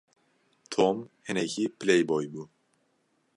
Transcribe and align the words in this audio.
Tom 0.73 0.97
hinekî 1.27 1.65
playboy 1.79 2.25
bû. 2.33 2.43